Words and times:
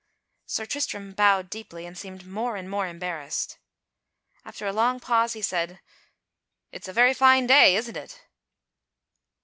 Sir 0.47 0.65
Tristram 0.65 1.13
bowed 1.13 1.47
deeply, 1.47 1.85
and 1.85 1.95
seemed 1.95 2.25
more 2.25 2.55
and 2.55 2.67
more 2.67 2.87
embarrassed. 2.87 3.59
After 4.43 4.65
a 4.65 4.73
long 4.73 4.99
pause 4.99 5.33
he 5.33 5.43
said: 5.43 5.79
"It's 6.71 6.87
a 6.87 6.91
very 6.91 7.13
fine 7.13 7.45
day, 7.45 7.75
isn't 7.75 7.95
it?" 7.95 8.25